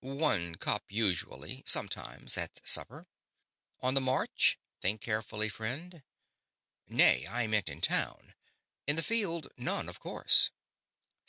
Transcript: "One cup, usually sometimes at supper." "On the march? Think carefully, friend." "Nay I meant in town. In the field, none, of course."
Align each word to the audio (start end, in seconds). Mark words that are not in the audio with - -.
"One 0.03 0.55
cup, 0.55 0.85
usually 0.91 1.61
sometimes 1.67 2.35
at 2.35 2.67
supper." 2.67 3.05
"On 3.81 3.93
the 3.93 4.01
march? 4.01 4.57
Think 4.81 4.99
carefully, 5.01 5.47
friend." 5.47 6.01
"Nay 6.87 7.27
I 7.27 7.45
meant 7.45 7.69
in 7.69 7.81
town. 7.81 8.33
In 8.87 8.95
the 8.95 9.03
field, 9.03 9.49
none, 9.57 9.87
of 9.87 9.99
course." 9.99 10.49